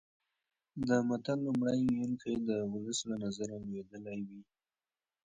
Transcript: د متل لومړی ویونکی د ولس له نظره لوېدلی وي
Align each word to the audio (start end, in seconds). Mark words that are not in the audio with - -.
د 0.87 0.89
متل 1.07 1.37
لومړی 1.47 1.79
ویونکی 1.85 2.33
د 2.47 2.49
ولس 2.71 2.99
له 3.09 3.15
نظره 3.23 3.55
لوېدلی 3.65 4.17
وي 4.27 4.41